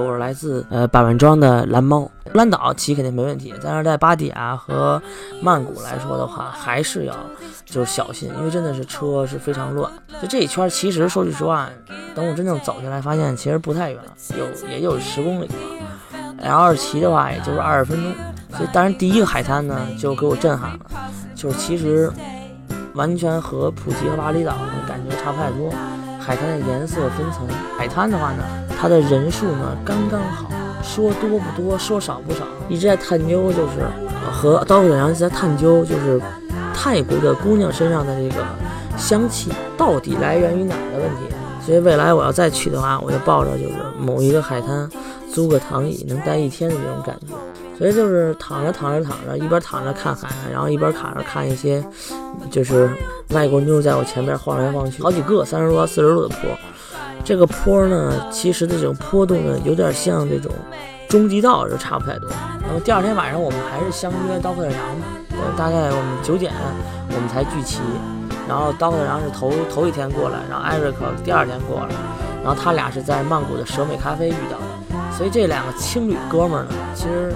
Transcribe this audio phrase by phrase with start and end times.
[0.00, 5.00] 我是来自呃百万庄的蓝猫，蓝岛骑肯定没问题，但是在芭提雅和
[5.40, 7.14] 曼谷来说的话，还是要
[7.64, 9.90] 就是小心，因为真的是车是非常乱。
[10.20, 11.68] 就这一圈，其实说句实话，
[12.14, 14.00] 等我真正走下来，发现其实不太远，
[14.36, 15.54] 有也有十公里吧。
[16.42, 18.12] 然后骑的话，也就是二十分钟。
[18.56, 20.78] 所以，当然第一个海滩呢，就给我震撼了，
[21.34, 22.08] 就是其实
[22.94, 24.54] 完全和普吉和巴厘岛
[24.86, 25.72] 感觉差不太多。
[26.24, 28.42] 海滩的颜色分层，海滩的话呢，
[28.80, 30.48] 它的人数呢刚刚好，
[30.82, 32.46] 说多不多，说少不少。
[32.70, 33.86] 一直在探究，就是
[34.32, 36.18] 和刀客一直在探究，就是
[36.72, 38.42] 泰国的姑娘身上的这个
[38.96, 41.34] 香气到底来源于哪儿的问题。
[41.60, 44.88] 所以未来我要再去的话，我就抱着就是某一个海滩
[45.30, 47.34] 租个躺椅能待一天的这种感觉。
[47.76, 51.84] 所以就是躺着躺着躺着，一边躺着看海，然后一边躺着看一些，
[52.50, 52.90] 就是
[53.30, 56.50] 外国妞在我前面晃来晃去，好几个三十多、四十度的坡。
[57.24, 60.50] 这个坡呢，其实的这种坡度呢，有点像这种
[61.08, 62.28] 中级道，就差不太多。
[62.66, 65.04] 那么第二天晚上，我们还是相约刀客的羊嘛，
[65.56, 66.52] 大概我们九点
[67.08, 67.80] 我们才聚齐。
[68.46, 71.88] 然后刀客的羊是头头一天过来，然后艾瑞克第二天过来，
[72.42, 75.16] 然后他俩是在曼谷的蛇美咖啡遇到的。
[75.16, 77.32] 所以这两个青旅哥们儿呢，其实。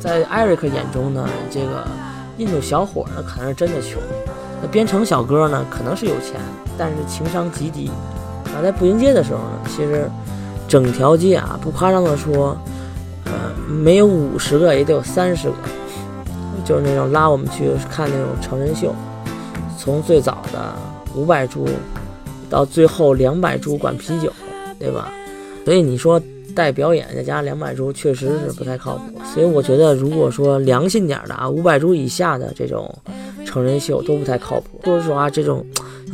[0.00, 1.86] 在艾瑞克眼中呢，这个
[2.38, 4.00] 印度小伙呢可能是真的穷，
[4.62, 6.40] 那编程小哥呢可能是有钱，
[6.76, 7.90] 但是情商极低。
[8.46, 10.08] 啊，在步行街的时候呢，其实
[10.66, 12.56] 整条街啊，不夸张的说，
[13.24, 13.32] 呃，
[13.68, 15.56] 没有五十个也得有三十个，
[16.64, 18.94] 就是那种拉我们去看那种成人秀，
[19.78, 20.74] 从最早的
[21.14, 21.68] 五百株
[22.48, 24.32] 到最后两百株管啤酒，
[24.78, 25.12] 对吧？
[25.64, 26.20] 所以你说。
[26.52, 29.02] 带表演再加两百株，确实是不太靠谱。
[29.32, 32.92] 所以我觉得，如果说良心点的啊，五百株以下的这种
[33.50, 34.80] 成人秀都不太靠谱。
[34.84, 35.66] 说实话，这种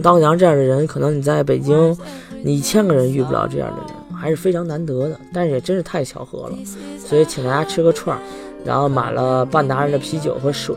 [0.00, 1.96] 刀娘这样的人，可能你在北京，
[2.44, 5.18] 你一千个人遇不了这样的人，还是非常难得的。
[5.32, 6.56] 但是也真是太巧合了。
[7.04, 8.22] 所以请大家吃个串儿，
[8.64, 10.76] 然后买了半达人的啤酒和水，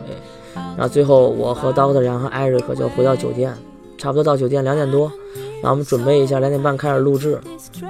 [0.54, 3.54] 然后最后我和刀子然和艾瑞克就回到酒店，
[3.96, 5.12] 差不多到酒店两点多。
[5.60, 7.40] 然后我们准备一下，两点半开始录制。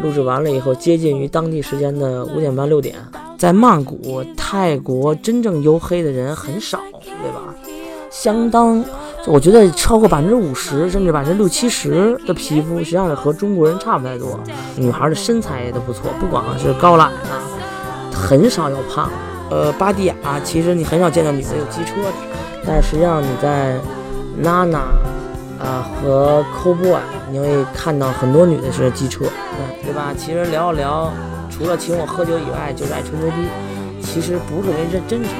[0.03, 2.95] 录制完了以后，接近于当地时间的五点半六点，
[3.39, 7.55] 在曼谷，泰国真正黝黑的人很少，对吧？
[8.21, 8.85] 相当，
[9.27, 14.41] 我觉得超过百分之五十，甚至百分之六七十的皮肤，实际上是和中国人差不太多。
[14.77, 17.39] 女孩的身材也都不错，不光是高矮啊，
[18.13, 19.09] 很少有胖。
[19.51, 22.13] 呃，巴蒂亚其实你很少见到女的有机车的，
[22.67, 23.77] 但是实际上你在
[24.37, 24.83] 娜娜。
[25.59, 27.01] 啊，和 c o b o y
[27.33, 30.15] 你会看到很多女的是机车，嗯对吧？
[30.17, 31.13] 其实聊一聊，
[31.51, 33.49] 除了请我喝酒以外，就是爱吹牛逼。
[34.01, 35.33] 其实不是特别真真诚，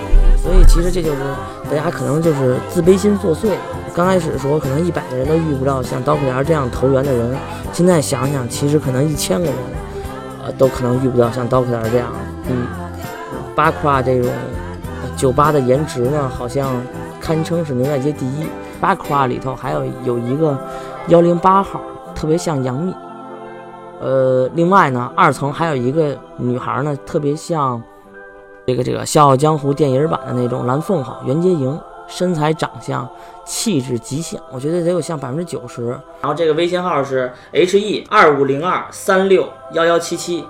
[0.43, 1.19] 所以其实这就是
[1.71, 3.51] 大家可能就是自卑心作祟。
[3.95, 7.37] 刚开始说可能一百个人都遇不到像刀客牙这样投缘的人，
[7.73, 9.55] 现在想想，其实可能一千个人，
[10.45, 12.09] 呃，都可能遇不到像刀客牙这样。
[12.49, 12.67] 嗯，
[13.57, 14.31] 八卦这种
[15.17, 16.71] 酒吧的颜值呢，好像
[17.21, 18.47] 堪称是牛仔街第一。
[18.81, 20.57] 八夸里头还有有一个
[21.09, 21.81] 幺零八号，
[22.15, 22.95] 特别像杨幂。
[24.01, 27.83] 呃，另外呢，二层还有一个女孩呢，特别像
[28.69, 33.09] 这个这个《笑傲江湖》电影版的那种蓝凤凰袁洁莹，身材、长相、
[33.47, 35.87] 气质极像，我觉得得有像百分之九十。
[36.21, 40.45] 然后这个微信号是 H E 二五零二三六幺幺七七。